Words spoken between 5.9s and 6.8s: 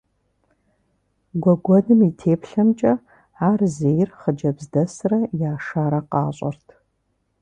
къащӏэрт.